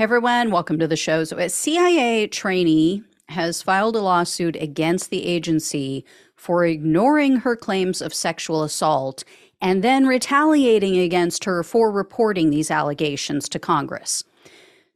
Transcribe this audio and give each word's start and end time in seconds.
Hey 0.00 0.04
everyone, 0.04 0.50
welcome 0.50 0.78
to 0.78 0.88
the 0.88 0.96
show. 0.96 1.24
So, 1.24 1.36
a 1.36 1.50
CIA 1.50 2.26
trainee 2.26 3.02
has 3.28 3.60
filed 3.60 3.94
a 3.94 4.00
lawsuit 4.00 4.56
against 4.56 5.10
the 5.10 5.26
agency 5.26 6.06
for 6.34 6.64
ignoring 6.64 7.36
her 7.36 7.54
claims 7.54 8.00
of 8.00 8.14
sexual 8.14 8.62
assault 8.62 9.24
and 9.60 9.84
then 9.84 10.06
retaliating 10.06 10.96
against 10.96 11.44
her 11.44 11.62
for 11.62 11.92
reporting 11.92 12.48
these 12.48 12.70
allegations 12.70 13.46
to 13.50 13.58
Congress. 13.58 14.24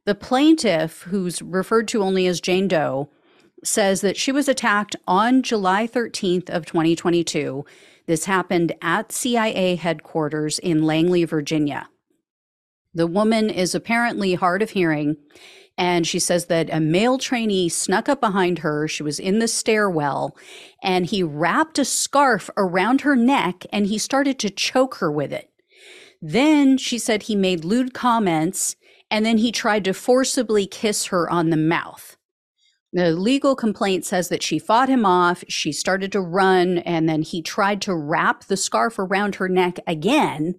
The 0.05 0.15
plaintiff, 0.15 1.03
who's 1.03 1.39
referred 1.39 1.87
to 1.89 2.01
only 2.01 2.25
as 2.25 2.41
Jane 2.41 2.67
Doe, 2.67 3.07
says 3.63 4.01
that 4.01 4.17
she 4.17 4.31
was 4.31 4.47
attacked 4.47 4.95
on 5.07 5.43
July 5.43 5.85
13th 5.85 6.49
of 6.49 6.65
2022. 6.65 7.63
This 8.07 8.25
happened 8.25 8.73
at 8.81 9.11
CIA 9.11 9.75
headquarters 9.75 10.57
in 10.57 10.81
Langley, 10.81 11.25
Virginia. 11.25 11.89
The 12.95 13.07
woman 13.07 13.49
is 13.49 13.75
apparently 13.75 14.35
hard 14.35 14.61
of 14.61 14.69
hearing, 14.69 15.17
and 15.77 16.07
she 16.07 16.17
says 16.17 16.45
that 16.45 16.69
a 16.71 16.79
male 16.79 17.17
trainee 17.17 17.67
snuck 17.67 18.07
up 18.07 18.21
behind 18.21 18.59
her. 18.59 18.87
She 18.87 19.03
was 19.03 19.19
in 19.19 19.39
the 19.39 19.49
stairwell, 19.49 20.37
and 20.81 21.05
he 21.05 21.21
wrapped 21.21 21.77
a 21.77 21.83
scarf 21.83 22.49
around 22.55 23.01
her 23.01 23.17
neck 23.17 23.65
and 23.73 23.87
he 23.87 23.97
started 23.97 24.39
to 24.39 24.49
choke 24.49 24.95
her 24.95 25.11
with 25.11 25.33
it. 25.33 25.51
Then 26.21 26.77
she 26.77 26.97
said 26.97 27.23
he 27.23 27.35
made 27.35 27.65
lewd 27.65 27.93
comments, 27.93 28.77
and 29.11 29.25
then 29.25 29.39
he 29.39 29.51
tried 29.51 29.83
to 29.85 29.93
forcibly 29.93 30.65
kiss 30.65 31.07
her 31.07 31.29
on 31.29 31.49
the 31.49 31.57
mouth. 31.57 32.15
The 32.93 33.11
legal 33.11 33.57
complaint 33.57 34.05
says 34.05 34.29
that 34.29 34.41
she 34.41 34.57
fought 34.57 34.87
him 34.87 35.05
off. 35.05 35.43
She 35.49 35.73
started 35.73 36.13
to 36.13 36.21
run, 36.21 36.77
and 36.79 37.09
then 37.09 37.23
he 37.23 37.41
tried 37.41 37.81
to 37.81 37.93
wrap 37.93 38.45
the 38.45 38.55
scarf 38.55 38.97
around 38.97 39.35
her 39.35 39.49
neck 39.49 39.79
again 39.85 40.55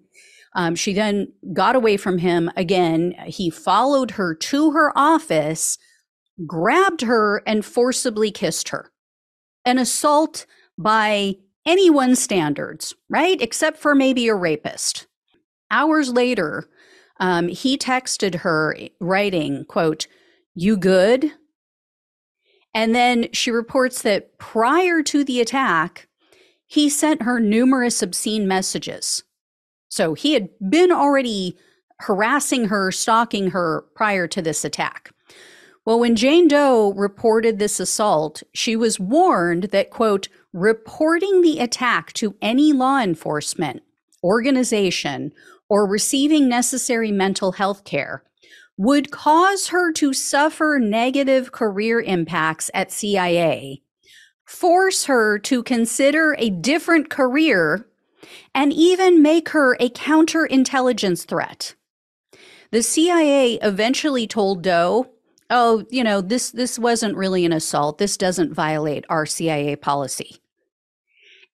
um, 0.57 0.73
she 0.73 0.91
then 0.91 1.31
got 1.53 1.75
away 1.75 1.97
from 1.97 2.17
him 2.17 2.51
again. 2.57 3.13
He 3.27 3.51
followed 3.51 4.11
her 4.11 4.33
to 4.33 4.71
her 4.71 4.91
office, 4.97 5.77
grabbed 6.47 7.01
her, 7.01 7.43
and 7.45 7.63
forcibly 7.63 8.31
kissed 8.31 8.69
her. 8.69 8.91
An 9.65 9.77
assault 9.77 10.47
by 10.75 11.35
anyone's 11.67 12.19
standards, 12.19 12.95
right? 13.07 13.39
Except 13.39 13.77
for 13.77 13.93
maybe 13.93 14.27
a 14.27 14.35
rapist. 14.35 15.05
Hours 15.69 16.09
later, 16.09 16.67
um, 17.19 17.49
he 17.49 17.77
texted 17.77 18.35
her 18.35 18.75
writing, 18.99 19.63
quote, 19.65 20.07
you 20.55 20.75
good? 20.75 21.31
And 22.73 22.95
then 22.95 23.27
she 23.31 23.51
reports 23.51 24.01
that 24.01 24.39
prior 24.39 25.03
to 25.03 25.23
the 25.23 25.39
attack, 25.39 26.07
he 26.65 26.89
sent 26.89 27.21
her 27.21 27.39
numerous 27.39 28.01
obscene 28.01 28.47
messages 28.47 29.23
so 29.89 30.13
he 30.13 30.33
had 30.33 30.49
been 30.69 30.91
already 30.91 31.57
harassing 31.99 32.65
her, 32.65 32.91
stalking 32.91 33.51
her 33.51 33.85
prior 33.95 34.27
to 34.27 34.41
this 34.41 34.63
attack. 34.63 35.11
Well, 35.85 35.99
when 35.99 36.15
Jane 36.15 36.47
Doe 36.47 36.93
reported 36.93 37.59
this 37.59 37.79
assault, 37.79 38.43
she 38.53 38.75
was 38.75 38.99
warned 38.99 39.65
that, 39.65 39.89
quote, 39.89 40.27
reporting 40.51 41.41
the 41.41 41.59
attack 41.59 42.11
to 42.13 42.35
any 42.41 42.73
law 42.73 42.99
enforcement 42.99 43.83
organization 44.23 45.31
or 45.69 45.87
receiving 45.87 46.49
necessary 46.49 47.11
mental 47.11 47.53
health 47.53 47.83
care 47.83 48.23
would 48.77 49.11
cause 49.11 49.67
her 49.67 49.91
to 49.93 50.13
suffer 50.13 50.77
negative 50.81 51.51
career 51.51 51.99
impacts 52.01 52.69
at 52.73 52.91
CIA, 52.91 53.81
force 54.45 55.05
her 55.05 55.39
to 55.39 55.63
consider 55.63 56.35
a 56.37 56.49
different 56.49 57.09
career 57.09 57.87
and 58.57 58.73
even 58.73 59.21
make 59.21 59.49
her 59.49 59.77
a 59.79 59.87
counterintelligence 59.87 61.27
threat. 61.27 61.75
The 62.71 62.81
CIA 62.81 63.59
eventually 63.61 64.25
told 64.25 64.63
Doe, 64.63 65.11
"Oh, 65.51 65.85
you 65.91 66.03
know, 66.03 66.21
this 66.21 66.49
this 66.49 66.79
wasn't 66.79 67.15
really 67.15 67.45
an 67.45 67.53
assault. 67.53 67.99
This 67.99 68.17
doesn't 68.17 68.55
violate 68.55 69.05
our 69.09 69.27
CIA 69.27 69.75
policy." 69.75 70.41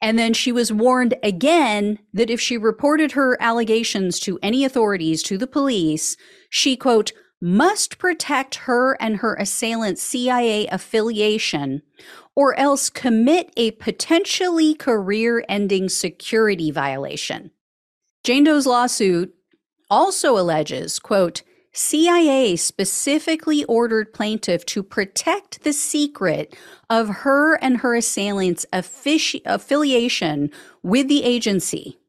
And 0.01 0.17
then 0.17 0.33
she 0.33 0.53
was 0.53 0.71
warned 0.71 1.15
again 1.21 1.99
that 2.13 2.29
if 2.29 2.39
she 2.39 2.57
reported 2.57 3.11
her 3.11 3.37
allegations 3.41 4.17
to 4.21 4.39
any 4.41 4.63
authorities, 4.63 5.21
to 5.23 5.37
the 5.37 5.45
police, 5.45 6.15
she, 6.49 6.77
quote, 6.77 7.11
must 7.43 7.97
protect 7.97 8.55
her 8.55 8.93
and 9.01 9.17
her 9.17 9.35
assailant's 9.35 10.01
CIA 10.01 10.65
affiliation 10.67 11.81
or 12.37 12.57
else 12.57 12.89
commit 12.89 13.51
a 13.57 13.71
potentially 13.71 14.73
career 14.73 15.43
ending 15.49 15.89
security 15.89 16.71
violation. 16.71 17.51
Jane 18.23 18.45
Doe's 18.45 18.65
lawsuit 18.65 19.35
also 19.89 20.37
alleges, 20.37 20.99
quote, 20.99 21.41
CIA 21.73 22.55
specifically 22.55 23.65
ordered 23.65 24.13
plaintiff 24.13 24.65
to 24.67 24.81
protect 24.81 25.63
the 25.63 25.73
secret 25.73 26.55
of 26.89 27.09
her 27.09 27.55
and 27.55 27.79
her 27.79 27.93
assailant's 27.93 28.65
affici- 28.71 29.41
affiliation 29.45 30.49
with 30.81 31.09
the 31.09 31.25
agency. 31.25 31.99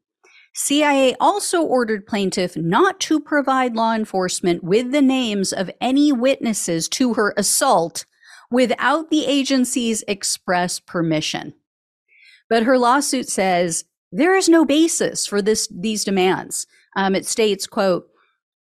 CIA 0.57 1.15
also 1.19 1.61
ordered 1.61 2.07
plaintiff 2.07 2.55
not 2.55 3.01
to 3.01 3.19
provide 3.19 3.75
law 3.75 3.93
enforcement 3.93 4.63
with 4.63 4.91
the 4.91 5.01
names 5.01 5.51
of 5.51 5.69
any 5.81 6.13
witnesses 6.13 6.87
to 6.89 7.15
her 7.15 7.33
assault 7.35 8.05
without 8.49 9.09
the 9.09 9.25
agency's 9.25 10.01
express 10.07 10.79
permission. 10.79 11.53
But 12.49 12.63
her 12.63 12.77
lawsuit 12.77 13.27
says 13.27 13.83
there 14.13 14.35
is 14.35 14.47
no 14.47 14.63
basis 14.63 15.27
for 15.27 15.41
this 15.41 15.67
these 15.67 16.05
demands. 16.05 16.65
Um, 16.95 17.15
it 17.15 17.25
states, 17.25 17.67
quote, 17.67 18.07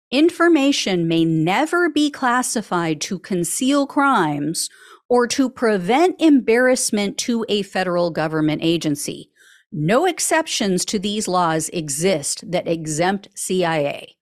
information 0.10 1.08
may 1.08 1.24
never 1.25 1.90
be 1.90 2.10
classified 2.10 3.02
to 3.02 3.20
conceal 3.20 3.86
crimes 3.86 4.68
or 5.10 5.28
to 5.28 5.48
prevent 5.48 6.20
embarrassment 6.20 7.20
to 7.20 7.46
a 7.50 7.62
federal 7.62 8.10
government 8.10 8.64
agency. 8.64 9.30
No 9.76 10.06
exceptions 10.06 10.86
to 10.86 11.00
these 11.00 11.28
laws 11.28 11.70
exist 11.70 12.50
that 12.52 12.68
exempt 12.68 13.30
CIA. 13.34 14.16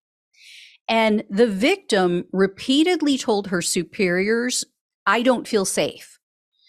And 0.88 1.26
the 1.30 1.48
victim 1.48 2.24
repeatedly 2.32 3.18
told 3.18 3.48
her 3.48 3.62
superiors 3.62 4.64
I 5.06 5.22
don't 5.22 5.48
feel 5.48 5.66
safe. 5.66 6.20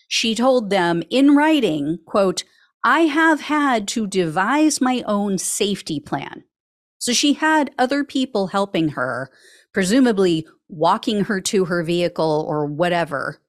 She 0.08 0.34
told 0.34 0.70
them 0.70 1.04
in 1.10 1.36
writing, 1.36 1.98
quote, 2.06 2.42
I 2.84 3.00
have 3.02 3.42
had 3.42 3.86
to 3.88 4.08
devise 4.08 4.80
my 4.80 5.04
own 5.06 5.38
safety 5.38 6.00
plan. 6.00 6.42
So 6.98 7.12
she 7.12 7.34
had 7.34 7.70
other 7.78 8.02
people 8.02 8.48
helping 8.48 8.90
her, 8.90 9.30
presumably 9.72 10.46
walking 10.68 11.24
her 11.24 11.40
to 11.42 11.66
her 11.66 11.84
vehicle 11.84 12.44
or 12.48 12.66
whatever. 12.66 13.40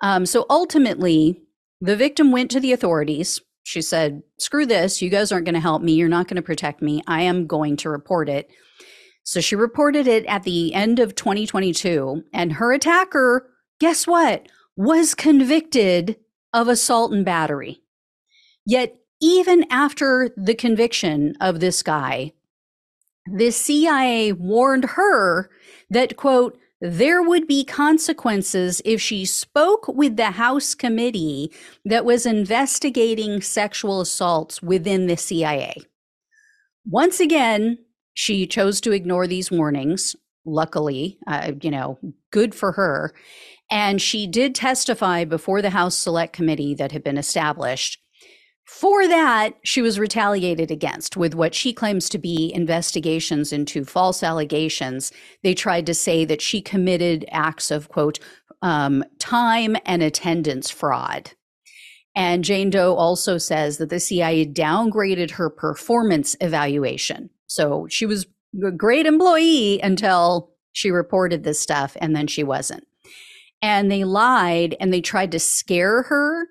Um, 0.00 0.26
so 0.26 0.46
ultimately, 0.48 1.42
the 1.80 1.96
victim 1.96 2.30
went 2.30 2.52
to 2.52 2.60
the 2.60 2.72
authorities. 2.72 3.40
She 3.62 3.82
said, 3.82 4.22
Screw 4.38 4.66
this. 4.66 5.02
You 5.02 5.10
guys 5.10 5.32
aren't 5.32 5.44
going 5.44 5.54
to 5.54 5.60
help 5.60 5.82
me. 5.82 5.92
You're 5.92 6.08
not 6.08 6.28
going 6.28 6.36
to 6.36 6.42
protect 6.42 6.82
me. 6.82 7.02
I 7.06 7.22
am 7.22 7.46
going 7.46 7.76
to 7.78 7.90
report 7.90 8.28
it. 8.28 8.50
So 9.22 9.40
she 9.40 9.54
reported 9.54 10.06
it 10.06 10.24
at 10.26 10.42
the 10.42 10.74
end 10.74 10.98
of 10.98 11.14
2022, 11.14 12.24
and 12.32 12.54
her 12.54 12.72
attacker 12.72 13.50
guess 13.78 14.06
what? 14.06 14.46
Was 14.76 15.14
convicted 15.14 16.16
of 16.52 16.68
assault 16.68 17.12
and 17.12 17.24
battery. 17.24 17.82
Yet, 18.64 18.96
even 19.20 19.66
after 19.70 20.30
the 20.36 20.54
conviction 20.54 21.34
of 21.40 21.60
this 21.60 21.82
guy, 21.82 22.32
the 23.30 23.50
CIA 23.50 24.32
warned 24.32 24.84
her 24.84 25.50
that, 25.90 26.16
quote, 26.16 26.58
there 26.80 27.22
would 27.22 27.46
be 27.46 27.64
consequences 27.64 28.80
if 28.84 29.00
she 29.00 29.24
spoke 29.24 29.86
with 29.88 30.16
the 30.16 30.32
House 30.32 30.74
committee 30.74 31.52
that 31.84 32.04
was 32.04 32.24
investigating 32.24 33.42
sexual 33.42 34.00
assaults 34.00 34.62
within 34.62 35.06
the 35.06 35.16
CIA. 35.16 35.74
Once 36.86 37.20
again, 37.20 37.78
she 38.14 38.46
chose 38.46 38.80
to 38.80 38.92
ignore 38.92 39.26
these 39.26 39.50
warnings. 39.50 40.16
Luckily, 40.46 41.18
uh, 41.26 41.52
you 41.60 41.70
know, 41.70 41.98
good 42.30 42.54
for 42.54 42.72
her. 42.72 43.14
And 43.70 44.00
she 44.00 44.26
did 44.26 44.54
testify 44.54 45.24
before 45.24 45.62
the 45.62 45.70
House 45.70 45.96
Select 45.96 46.32
Committee 46.32 46.74
that 46.74 46.92
had 46.92 47.04
been 47.04 47.18
established. 47.18 47.99
For 48.70 49.06
that, 49.08 49.56
she 49.64 49.82
was 49.82 49.98
retaliated 49.98 50.70
against 50.70 51.16
with 51.16 51.34
what 51.34 51.54
she 51.56 51.72
claims 51.72 52.08
to 52.08 52.18
be 52.18 52.52
investigations 52.54 53.52
into 53.52 53.84
false 53.84 54.22
allegations. 54.22 55.12
They 55.42 55.54
tried 55.54 55.86
to 55.86 55.92
say 55.92 56.24
that 56.24 56.40
she 56.40 56.62
committed 56.62 57.26
acts 57.32 57.72
of, 57.72 57.88
quote, 57.88 58.20
um, 58.62 59.04
time 59.18 59.76
and 59.84 60.04
attendance 60.04 60.70
fraud. 60.70 61.32
And 62.14 62.44
Jane 62.44 62.70
Doe 62.70 62.94
also 62.94 63.38
says 63.38 63.78
that 63.78 63.90
the 63.90 64.00
CIA 64.00 64.46
downgraded 64.46 65.32
her 65.32 65.50
performance 65.50 66.36
evaluation. 66.40 67.28
So 67.48 67.88
she 67.90 68.06
was 68.06 68.26
a 68.64 68.70
great 68.70 69.04
employee 69.04 69.80
until 69.82 70.52
she 70.72 70.90
reported 70.90 71.42
this 71.42 71.60
stuff, 71.60 71.96
and 72.00 72.14
then 72.14 72.28
she 72.28 72.44
wasn't 72.44 72.86
and 73.62 73.90
they 73.90 74.04
lied 74.04 74.74
and 74.80 74.92
they 74.92 75.00
tried 75.00 75.32
to 75.32 75.38
scare 75.38 76.02
her 76.04 76.46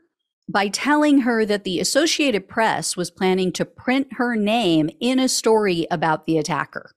by 0.50 0.68
telling 0.68 1.22
her 1.22 1.46
that 1.46 1.64
the 1.64 1.80
Associated 1.80 2.50
Press 2.50 2.98
was 2.98 3.12
planning 3.12 3.52
to 3.54 3.64
print 3.64 4.08
her 4.14 4.36
name 4.36 4.90
in 5.00 5.20
a 5.20 5.30
story 5.30 5.86
about 5.92 6.26
the 6.26 6.40
attacker. 6.40 6.92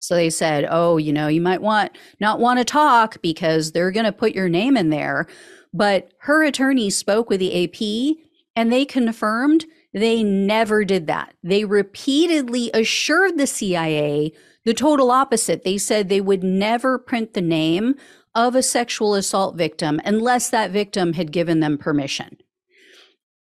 So 0.00 0.14
they 0.14 0.30
said, 0.30 0.66
"Oh, 0.68 0.96
you 0.96 1.12
know, 1.12 1.28
you 1.28 1.42
might 1.42 1.60
want 1.60 1.92
not 2.20 2.40
want 2.40 2.58
to 2.58 2.64
talk 2.64 3.20
because 3.20 3.72
they're 3.72 3.90
going 3.90 4.06
to 4.06 4.12
put 4.12 4.34
your 4.34 4.48
name 4.48 4.78
in 4.78 4.88
there." 4.88 5.26
But 5.74 6.12
her 6.20 6.42
attorney 6.42 6.88
spoke 6.88 7.28
with 7.28 7.38
the 7.38 7.64
AP 7.64 8.16
and 8.56 8.72
they 8.72 8.86
confirmed 8.86 9.66
they 9.92 10.22
never 10.22 10.84
did 10.84 11.06
that. 11.06 11.34
They 11.42 11.64
repeatedly 11.64 12.70
assured 12.72 13.36
the 13.36 13.46
CIA 13.46 14.32
the 14.64 14.74
total 14.74 15.10
opposite. 15.10 15.64
They 15.64 15.78
said 15.78 16.08
they 16.08 16.20
would 16.20 16.42
never 16.42 16.98
print 16.98 17.34
the 17.34 17.40
name 17.40 17.94
of 18.34 18.54
a 18.54 18.62
sexual 18.62 19.14
assault 19.14 19.56
victim 19.56 20.00
unless 20.04 20.50
that 20.50 20.70
victim 20.70 21.14
had 21.14 21.32
given 21.32 21.60
them 21.60 21.78
permission. 21.78 22.38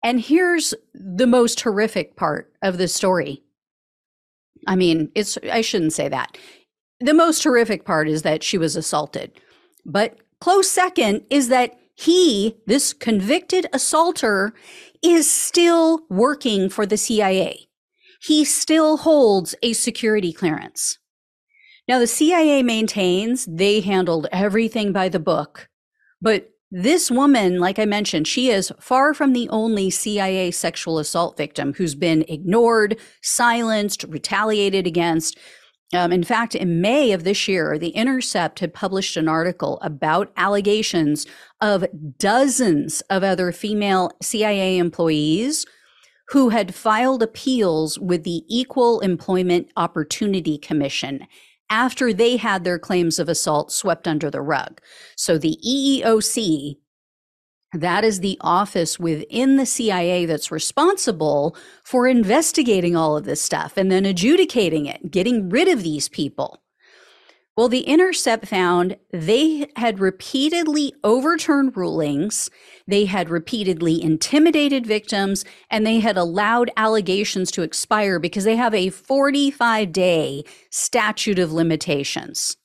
And 0.03 0.19
here's 0.19 0.73
the 0.93 1.27
most 1.27 1.61
horrific 1.61 2.15
part 2.15 2.51
of 2.61 2.77
the 2.77 2.87
story. 2.87 3.41
I 4.67 4.75
mean, 4.75 5.11
it's 5.15 5.37
I 5.51 5.61
shouldn't 5.61 5.93
say 5.93 6.09
that. 6.09 6.37
The 6.99 7.13
most 7.13 7.43
horrific 7.43 7.85
part 7.85 8.07
is 8.07 8.21
that 8.21 8.43
she 8.43 8.57
was 8.57 8.75
assaulted. 8.75 9.31
But 9.85 10.17
close 10.39 10.69
second 10.69 11.25
is 11.29 11.47
that 11.49 11.79
he, 11.95 12.57
this 12.65 12.93
convicted 12.93 13.67
assaulter, 13.73 14.53
is 15.01 15.29
still 15.29 16.01
working 16.09 16.69
for 16.69 16.85
the 16.85 16.97
CIA. 16.97 17.67
He 18.21 18.45
still 18.45 18.97
holds 18.97 19.53
a 19.61 19.73
security 19.73 20.31
clearance. 20.31 20.97
Now, 21.87 21.99
the 21.99 22.07
CIA 22.07 22.63
maintains 22.63 23.45
they 23.45 23.81
handled 23.81 24.27
everything 24.31 24.93
by 24.93 25.09
the 25.09 25.19
book, 25.19 25.67
but 26.21 26.52
this 26.75 27.11
woman, 27.11 27.59
like 27.59 27.77
I 27.77 27.85
mentioned, 27.85 28.27
she 28.27 28.49
is 28.49 28.73
far 28.79 29.13
from 29.13 29.33
the 29.33 29.47
only 29.49 29.91
CIA 29.91 30.49
sexual 30.49 30.97
assault 30.97 31.37
victim 31.37 31.73
who's 31.73 31.93
been 31.93 32.25
ignored, 32.27 32.99
silenced, 33.21 34.05
retaliated 34.05 34.87
against. 34.87 35.37
Um, 35.93 36.11
in 36.11 36.23
fact, 36.23 36.55
in 36.55 36.81
May 36.81 37.11
of 37.11 37.25
this 37.25 37.47
year, 37.47 37.77
The 37.77 37.89
Intercept 37.89 38.59
had 38.59 38.73
published 38.73 39.15
an 39.17 39.27
article 39.27 39.77
about 39.83 40.33
allegations 40.35 41.27
of 41.61 41.85
dozens 42.17 43.01
of 43.01 43.23
other 43.23 43.51
female 43.51 44.09
CIA 44.23 44.79
employees 44.79 45.67
who 46.29 46.49
had 46.49 46.73
filed 46.73 47.21
appeals 47.21 47.99
with 47.99 48.23
the 48.23 48.43
Equal 48.49 48.99
Employment 49.01 49.69
Opportunity 49.77 50.57
Commission 50.57 51.27
after 51.69 52.13
they 52.13 52.37
had 52.37 52.63
their 52.63 52.79
claims 52.79 53.19
of 53.19 53.29
assault 53.29 53.71
swept 53.71 54.07
under 54.07 54.29
the 54.29 54.41
rug. 54.41 54.79
So 55.15 55.37
the 55.37 55.57
EEOC, 55.67 56.77
that 57.73 58.03
is 58.03 58.19
the 58.19 58.37
office 58.41 58.99
within 58.99 59.57
the 59.57 59.65
CIA 59.65 60.25
that's 60.25 60.51
responsible 60.51 61.57
for 61.83 62.07
investigating 62.07 62.95
all 62.95 63.17
of 63.17 63.25
this 63.25 63.41
stuff 63.41 63.77
and 63.77 63.91
then 63.91 64.05
adjudicating 64.05 64.85
it, 64.85 65.09
getting 65.09 65.49
rid 65.49 65.67
of 65.67 65.83
these 65.83 66.07
people. 66.07 66.61
Well, 67.55 67.69
the 67.69 67.81
Intercept 67.81 68.47
found 68.47 68.97
they 69.11 69.67
had 69.75 69.99
repeatedly 69.99 70.91
overturned 71.03 71.77
rulings, 71.77 72.49
they 72.87 73.05
had 73.05 73.29
repeatedly 73.29 74.01
intimidated 74.01 74.87
victims, 74.87 75.45
and 75.69 75.85
they 75.85 75.99
had 75.99 76.17
allowed 76.17 76.71
allegations 76.75 77.51
to 77.51 77.61
expire 77.61 78.17
because 78.17 78.43
they 78.43 78.55
have 78.55 78.73
a 78.73 78.89
45 78.89 79.91
day 79.91 80.43
statute 80.71 81.37
of 81.37 81.53
limitations. 81.53 82.57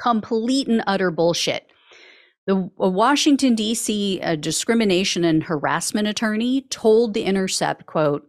Complete 0.00 0.68
and 0.68 0.82
utter 0.86 1.10
bullshit. 1.10 1.66
The 2.46 2.70
Washington, 2.78 3.54
D.C. 3.54 4.20
Uh, 4.22 4.36
discrimination 4.36 5.22
and 5.22 5.44
harassment 5.44 6.08
attorney 6.08 6.62
told 6.62 7.12
the 7.12 7.24
Intercept, 7.24 7.84
quote, 7.84 8.26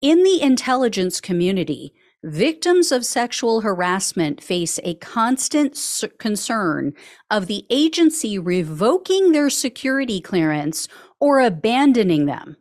in 0.00 0.22
the 0.22 0.40
intelligence 0.40 1.20
community, 1.20 1.92
Victims 2.24 2.92
of 2.92 3.04
sexual 3.04 3.62
harassment 3.62 4.40
face 4.40 4.78
a 4.84 4.94
constant 4.94 5.76
concern 6.18 6.92
of 7.28 7.48
the 7.48 7.66
agency 7.68 8.38
revoking 8.38 9.32
their 9.32 9.50
security 9.50 10.20
clearance 10.20 10.86
or 11.18 11.40
abandoning 11.40 12.26
them. 12.26 12.56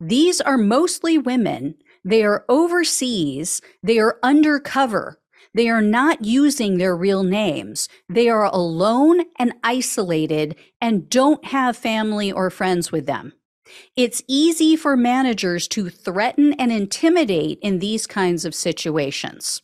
These 0.00 0.40
are 0.40 0.58
mostly 0.58 1.18
women. 1.18 1.76
They 2.04 2.24
are 2.24 2.44
overseas. 2.48 3.62
They 3.80 4.00
are 4.00 4.18
undercover. 4.24 5.20
They 5.54 5.68
are 5.68 5.82
not 5.82 6.24
using 6.24 6.78
their 6.78 6.96
real 6.96 7.22
names. 7.22 7.88
They 8.08 8.28
are 8.28 8.44
alone 8.44 9.22
and 9.38 9.52
isolated 9.62 10.56
and 10.80 11.08
don't 11.08 11.44
have 11.44 11.76
family 11.76 12.32
or 12.32 12.50
friends 12.50 12.90
with 12.90 13.06
them. 13.06 13.34
It's 13.96 14.22
easy 14.28 14.76
for 14.76 14.96
managers 14.96 15.68
to 15.68 15.88
threaten 15.90 16.52
and 16.54 16.72
intimidate 16.72 17.58
in 17.62 17.78
these 17.78 18.06
kinds 18.06 18.44
of 18.44 18.54
situations. 18.54 19.62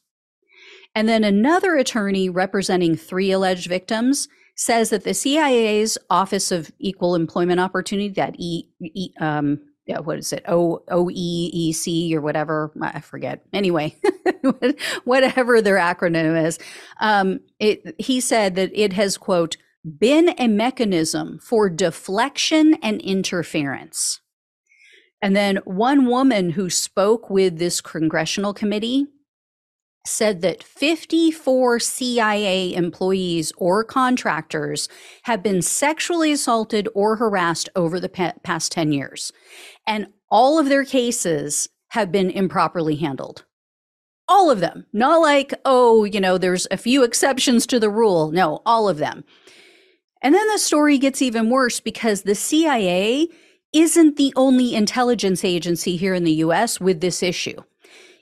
And 0.94 1.08
then 1.08 1.24
another 1.24 1.76
attorney 1.76 2.28
representing 2.28 2.96
three 2.96 3.30
alleged 3.30 3.68
victims 3.68 4.28
says 4.54 4.90
that 4.90 5.04
the 5.04 5.14
CIA's 5.14 5.96
Office 6.10 6.52
of 6.52 6.70
Equal 6.78 7.14
Employment 7.14 7.60
Opportunity, 7.60 8.10
that 8.10 8.34
E, 8.38 8.68
e 8.80 9.10
um, 9.20 9.60
yeah, 9.86 9.98
what 9.98 10.18
is 10.18 10.32
it? 10.32 10.44
O 10.46 10.82
O 10.88 11.10
E 11.10 11.50
E 11.52 11.72
C 11.72 12.14
or 12.14 12.20
whatever. 12.20 12.70
I 12.80 13.00
forget. 13.00 13.44
Anyway, 13.52 13.96
whatever 15.04 15.60
their 15.60 15.76
acronym 15.76 16.46
is. 16.46 16.58
Um, 17.00 17.40
it, 17.58 17.94
he 17.98 18.20
said 18.20 18.54
that 18.54 18.70
it 18.74 18.92
has 18.92 19.16
quote 19.16 19.56
been 19.84 20.34
a 20.38 20.48
mechanism 20.48 21.38
for 21.42 21.68
deflection 21.68 22.74
and 22.82 23.00
interference. 23.00 24.20
And 25.20 25.36
then 25.36 25.56
one 25.64 26.06
woman 26.06 26.50
who 26.50 26.68
spoke 26.68 27.30
with 27.30 27.58
this 27.58 27.80
congressional 27.80 28.54
committee 28.54 29.06
said 30.04 30.40
that 30.40 30.64
54 30.64 31.78
CIA 31.78 32.74
employees 32.74 33.52
or 33.56 33.84
contractors 33.84 34.88
have 35.24 35.42
been 35.42 35.62
sexually 35.62 36.32
assaulted 36.32 36.88
or 36.94 37.16
harassed 37.16 37.68
over 37.76 38.00
the 38.00 38.08
past 38.08 38.72
10 38.72 38.92
years. 38.92 39.32
And 39.86 40.08
all 40.28 40.58
of 40.58 40.68
their 40.68 40.84
cases 40.84 41.68
have 41.90 42.10
been 42.10 42.30
improperly 42.30 42.96
handled. 42.96 43.44
All 44.26 44.50
of 44.50 44.60
them. 44.60 44.86
Not 44.92 45.20
like, 45.20 45.54
oh, 45.64 46.04
you 46.04 46.20
know, 46.20 46.38
there's 46.38 46.66
a 46.70 46.76
few 46.76 47.04
exceptions 47.04 47.66
to 47.66 47.78
the 47.78 47.90
rule. 47.90 48.32
No, 48.32 48.60
all 48.66 48.88
of 48.88 48.98
them. 48.98 49.24
And 50.22 50.34
then 50.34 50.46
the 50.48 50.58
story 50.58 50.98
gets 50.98 51.20
even 51.20 51.50
worse 51.50 51.80
because 51.80 52.22
the 52.22 52.36
CIA 52.36 53.28
isn't 53.72 54.16
the 54.16 54.32
only 54.36 54.74
intelligence 54.74 55.44
agency 55.44 55.96
here 55.96 56.14
in 56.14 56.24
the 56.24 56.34
US 56.34 56.80
with 56.80 57.00
this 57.00 57.22
issue. 57.22 57.62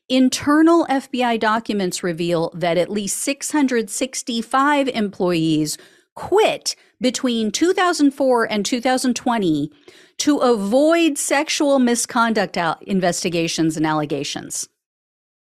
Internal 0.08 0.87
FBI 0.87 1.38
documents 1.38 2.02
reveal 2.02 2.50
that 2.55 2.79
at 2.79 2.91
least 2.91 3.19
665 3.19 4.88
employees 4.88 5.79
quit 6.17 6.75
between 7.00 7.52
2004 7.52 8.50
and 8.50 8.66
2020 8.66 9.71
to 10.19 10.38
avoid 10.38 11.16
sexual 11.16 11.78
misconduct 11.78 12.59
investigations 12.83 13.76
and 13.76 13.87
allegations. 13.87 14.69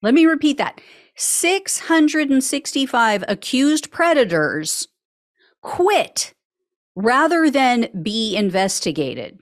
Let 0.00 0.14
me 0.14 0.26
repeat 0.26 0.59
that 0.59 0.80
665 1.16 3.25
accused 3.28 3.90
predators 3.90 4.87
quit 5.62 6.35
rather 6.94 7.50
than 7.50 7.88
be 8.02 8.37
investigated. 8.37 9.38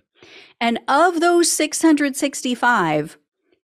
And 0.60 0.78
of 0.88 1.20
those 1.20 1.50
665, 1.50 3.18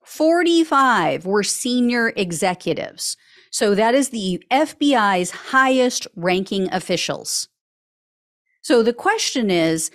45 0.04 1.26
were 1.26 1.42
senior 1.42 2.12
executives. 2.16 3.16
So 3.50 3.74
that 3.74 3.94
is 3.94 4.10
the 4.10 4.42
FBI's 4.50 5.30
highest 5.30 6.06
ranking 6.16 6.72
officials. 6.72 7.48
So 8.62 8.82
the 8.82 8.92
question 8.92 9.50
is 9.50 9.90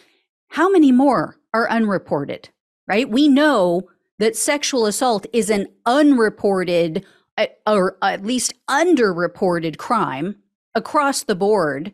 how 0.50 0.70
many 0.70 0.92
more 0.92 1.38
are 1.54 1.70
unreported, 1.70 2.50
right? 2.88 3.10
We 3.10 3.28
know 3.28 3.84
that 4.20 4.36
sexual 4.36 4.86
assault 4.86 5.26
is 5.34 5.50
an 5.50 5.68
unreported 5.86 7.06
uh, 7.38 7.48
or 7.68 7.98
at 8.02 8.26
least 8.26 8.54
underreported 8.70 9.78
crime 9.78 10.38
across 10.74 11.24
the 11.24 11.36
board 11.36 11.94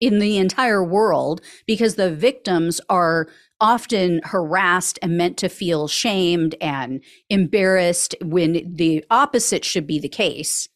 in 0.00 0.18
the 0.18 0.36
entire 0.36 0.82
world 0.82 1.40
because 1.66 1.96
the 1.96 2.14
victims 2.14 2.80
are 2.88 3.28
often 3.60 4.20
harassed 4.24 4.98
and 5.02 5.16
meant 5.16 5.36
to 5.38 5.48
feel 5.48 5.88
shamed 5.88 6.54
and 6.60 7.02
embarrassed 7.28 8.14
when 8.22 8.74
the 8.76 9.04
opposite 9.10 9.64
should 9.64 9.86
be 9.86 9.98
the 9.98 10.08
case. 10.08 10.68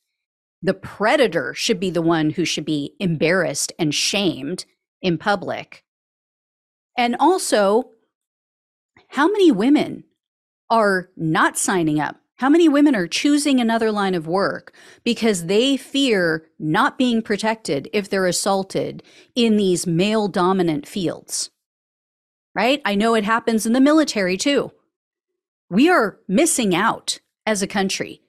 The 0.63 0.75
predator 0.75 1.55
should 1.55 1.81
be 1.81 1.91
the 1.91 2.03
one 2.03 2.31
who 2.31 2.45
should 2.45 2.65
be 2.65 2.95
embarrassed 2.99 3.73
and 3.79 3.95
shamed 3.95 4.65
in 5.01 5.19
public. 5.19 5.85
And 6.97 7.17
also, 7.19 7.91
how 9.09 9.29
many 9.29 9.51
women 9.51 10.05
are 10.71 11.11
not 11.17 11.59
signing 11.59 12.01
up 12.01 12.22
how 12.37 12.49
many 12.49 12.69
women 12.69 12.95
are 12.97 13.07
choosing 13.07 13.61
another 13.61 13.93
line 13.93 14.15
of 14.15 14.27
work 14.27 14.73
because 15.05 15.47
they 15.47 15.77
fear 15.77 16.47
not 16.59 16.99
being 16.99 17.23
protected 17.23 17.89
if 17.93 18.09
they're 18.09 18.27
assaulted 18.27 19.03
in 19.35 19.57
these 19.57 19.87
male 19.87 20.29
dominant 20.29 20.87
fields? 20.87 21.51
Right? 22.55 22.83
I 22.85 22.95
know 22.95 23.15
it 23.15 23.25
happens 23.25 23.65
in 23.65 23.73
the 23.73 23.81
military 23.81 24.37
too. 24.37 24.73
We 25.71 25.89
are 25.89 26.19
missing 26.29 26.75
out 26.75 27.21
as 27.47 27.63
a 27.63 27.67
country. 27.67 28.21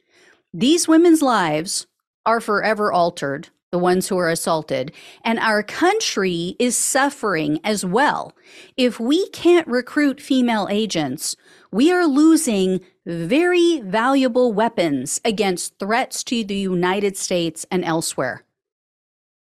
These 0.53 0.88
women's 0.88 1.22
lives 1.22 1.88
are 2.25 2.39
forever 2.39 2.91
altered, 2.91 3.50
the 3.73 3.79
ones 3.79 4.07
who 4.07 4.19
are 4.19 4.29
assaulted, 4.29 4.91
and 5.23 5.39
our 5.39 5.63
country 5.63 6.55
is 6.59 6.77
suffering 6.77 7.59
as 7.63 7.83
well. 7.83 8.31
If 8.77 8.99
we 8.99 9.27
can't 9.29 9.67
recruit 9.67 10.21
female 10.21 10.67
agents, 10.69 11.35
we 11.71 11.91
are 11.91 12.05
losing 12.05 12.81
very 13.07 13.81
valuable 13.81 14.53
weapons 14.53 15.19
against 15.25 15.79
threats 15.79 16.23
to 16.25 16.43
the 16.43 16.55
United 16.55 17.17
States 17.17 17.65
and 17.71 17.83
elsewhere. 17.83 18.43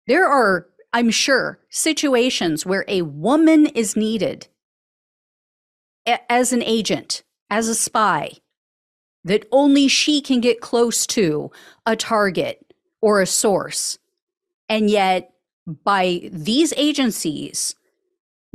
There 0.06 0.28
are, 0.28 0.68
I'm 0.92 1.10
sure, 1.10 1.58
situations 1.68 2.64
where 2.64 2.84
a 2.86 3.02
woman 3.02 3.66
is 3.66 3.96
needed 3.96 4.46
as 6.06 6.52
an 6.52 6.62
agent, 6.62 7.24
as 7.50 7.66
a 7.66 7.74
spy, 7.74 8.34
that 9.24 9.48
only 9.50 9.88
she 9.88 10.20
can 10.20 10.40
get 10.40 10.60
close 10.60 11.08
to 11.08 11.50
a 11.84 11.96
target 11.96 12.72
or 13.00 13.20
a 13.20 13.26
source. 13.26 13.98
And 14.72 14.88
yet, 14.88 15.34
by 15.84 16.30
these 16.32 16.72
agencies 16.78 17.74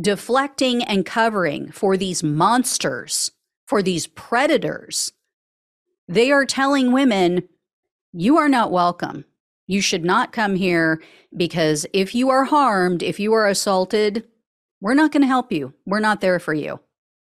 deflecting 0.02 0.84
and 0.84 1.06
covering 1.06 1.72
for 1.72 1.96
these 1.96 2.24
monsters, 2.24 3.30
for 3.68 3.84
these 3.84 4.08
predators, 4.08 5.12
they 6.08 6.32
are 6.32 6.44
telling 6.44 6.92
women, 6.92 7.48
you 8.14 8.36
are 8.38 8.50
not 8.50 8.72
welcome. 8.72 9.26
You 9.68 9.80
should 9.80 10.04
not 10.04 10.32
come 10.32 10.56
here 10.56 11.04
because 11.36 11.86
if 11.94 12.16
you 12.16 12.32
are 12.32 12.46
harmed, 12.46 13.04
if 13.04 13.20
you 13.20 13.34
are 13.34 13.48
assaulted, 13.48 14.28
we're 14.82 14.96
not 14.96 15.12
going 15.12 15.22
to 15.22 15.28
help 15.28 15.52
you. 15.52 15.76
We're 15.86 16.00
not 16.00 16.22
there 16.22 16.40
for 16.40 16.56
you. 16.56 16.80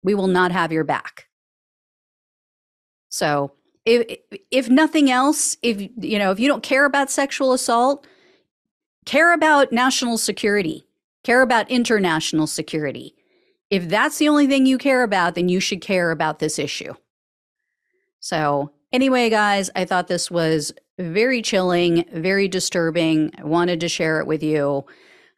We 0.03 0.15
will 0.15 0.29
not 0.29 0.51
have 0.51 0.73
your 0.73 0.85
back. 0.85 1.27
So, 3.11 3.53
if 3.85 4.19
if 4.51 4.71
nothing 4.71 5.11
else, 5.11 5.59
if 5.63 5.79
you 5.79 6.19
know, 6.19 6.31
if 6.31 6.41
you 6.41 6.49
don't 6.49 6.63
care 6.63 6.87
about 6.87 7.11
sexual 7.11 7.53
assault, 7.53 8.07
care 9.09 9.33
about 9.33 9.73
national 9.73 10.19
security, 10.19 10.87
care 11.25 11.41
about 11.41 11.71
international 11.71 12.47
security. 12.47 13.15
If 13.71 13.89
that's 13.89 14.19
the 14.19 14.29
only 14.29 14.47
thing 14.47 14.67
you 14.67 14.77
care 14.77 15.03
about, 15.03 15.35
then 15.35 15.49
you 15.49 15.61
should 15.61 15.81
care 15.81 16.11
about 16.11 16.41
this 16.41 16.59
issue. 16.59 16.93
So, 18.21 18.71
anyway, 18.93 19.31
guys, 19.31 19.71
I 19.75 19.87
thought 19.87 20.09
this 20.09 20.31
was 20.31 20.75
very 20.99 21.41
chilling, 21.41 22.05
very 22.13 22.49
disturbing. 22.49 23.33
I 23.39 23.45
wanted 23.45 23.81
to 23.81 23.89
share 23.89 24.21
it 24.21 24.27
with 24.27 24.43
you 24.43 24.85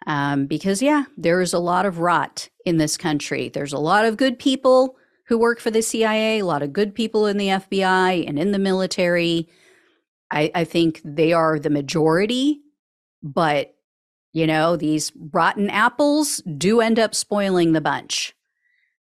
um, 0.09 0.47
because, 0.47 0.83
yeah, 0.83 1.05
there's 1.17 1.55
a 1.55 1.61
lot 1.61 1.87
of 1.87 2.00
rot 2.00 2.49
in 2.65 2.79
this 2.79 2.97
country. 2.97 3.50
There's 3.50 3.73
a 3.73 3.79
lot 3.79 4.05
of 4.05 4.17
good 4.17 4.37
people 4.37 4.97
who 5.29 5.39
work 5.39 5.61
for 5.61 5.71
the 5.71 5.83
CIA, 5.83 6.41
a 6.41 6.45
lot 6.45 6.65
of 6.65 6.73
good 6.73 6.93
people 6.93 7.27
in 7.27 7.37
the 7.37 7.49
FBI 7.49 8.27
and 8.27 8.37
in 8.37 8.50
the 8.50 8.59
military. 8.59 9.49
I, 10.33 10.50
I 10.57 10.65
think 10.65 11.00
they 11.05 11.33
are 11.33 11.57
the 11.61 11.71
majority, 11.71 12.62
but 13.23 13.75
you 14.33 14.47
know, 14.47 14.77
these 14.77 15.12
rotten 15.33 15.69
apples 15.71 16.43
do 16.57 16.81
end 16.81 16.99
up 16.99 17.15
spoiling 17.15 17.73
the 17.73 17.81
bunch. 17.81 18.35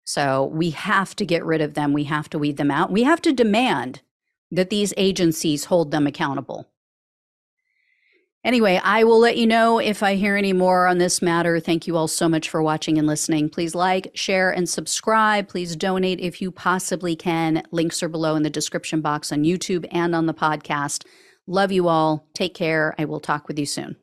So 0.03 0.45
we 0.45 0.71
have 0.71 1.15
to 1.17 1.25
get 1.25 1.45
rid 1.45 1.61
of 1.61 1.75
them. 1.75 1.93
We 1.93 2.05
have 2.05 2.29
to 2.31 2.39
weed 2.39 2.57
them 2.57 2.71
out. 2.71 2.91
We 2.91 3.03
have 3.03 3.21
to 3.21 3.33
demand 3.33 4.01
that 4.51 4.71
these 4.71 4.93
agencies 4.97 5.65
hold 5.65 5.91
them 5.91 6.07
accountable. 6.07 6.67
Anyway, 8.43 8.79
I 8.83 9.03
will 9.03 9.19
let 9.19 9.37
you 9.37 9.45
know 9.45 9.79
if 9.79 10.01
I 10.01 10.15
hear 10.15 10.35
any 10.35 10.53
more 10.53 10.87
on 10.87 10.97
this 10.97 11.21
matter. 11.21 11.59
Thank 11.59 11.85
you 11.85 11.97
all 11.97 12.07
so 12.07 12.29
much 12.29 12.49
for 12.49 12.63
watching 12.63 12.97
and 12.97 13.05
listening. 13.05 13.49
Please 13.49 13.75
like, 13.75 14.11
share, 14.15 14.49
and 14.49 14.67
subscribe. 14.67 15.49
Please 15.49 15.75
donate 15.75 16.21
if 16.21 16.41
you 16.41 16.49
possibly 16.49 17.15
can. 17.15 17.61
Links 17.71 18.01
are 18.01 18.09
below 18.09 18.35
in 18.35 18.43
the 18.43 18.49
description 18.49 19.01
box 19.01 19.31
on 19.31 19.43
YouTube 19.43 19.85
and 19.91 20.15
on 20.15 20.25
the 20.25 20.33
podcast. 20.33 21.05
Love 21.47 21.71
you 21.71 21.89
all. 21.89 22.27
Take 22.33 22.55
care. 22.55 22.95
I 22.97 23.05
will 23.05 23.19
talk 23.19 23.47
with 23.47 23.59
you 23.59 23.65
soon. 23.65 23.97